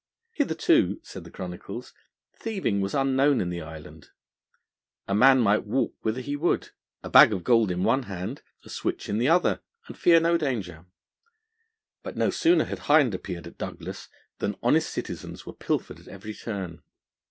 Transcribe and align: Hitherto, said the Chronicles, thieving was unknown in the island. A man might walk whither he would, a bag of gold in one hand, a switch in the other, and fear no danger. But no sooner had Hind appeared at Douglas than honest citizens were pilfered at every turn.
Hitherto, 0.31 0.99
said 1.03 1.25
the 1.25 1.29
Chronicles, 1.29 1.93
thieving 2.33 2.81
was 2.81 2.95
unknown 2.95 3.39
in 3.39 3.51
the 3.51 3.61
island. 3.61 4.09
A 5.07 5.13
man 5.13 5.39
might 5.39 5.67
walk 5.67 5.93
whither 6.01 6.21
he 6.21 6.35
would, 6.35 6.69
a 7.03 7.09
bag 7.11 7.31
of 7.31 7.43
gold 7.43 7.69
in 7.69 7.83
one 7.83 8.01
hand, 8.09 8.41
a 8.65 8.69
switch 8.71 9.07
in 9.09 9.19
the 9.19 9.29
other, 9.29 9.61
and 9.85 9.95
fear 9.95 10.19
no 10.19 10.39
danger. 10.39 10.87
But 12.01 12.17
no 12.17 12.31
sooner 12.31 12.65
had 12.65 12.79
Hind 12.79 13.13
appeared 13.13 13.45
at 13.45 13.59
Douglas 13.59 14.09
than 14.39 14.57
honest 14.63 14.89
citizens 14.89 15.45
were 15.45 15.53
pilfered 15.53 15.99
at 15.99 16.07
every 16.07 16.33
turn. 16.33 16.81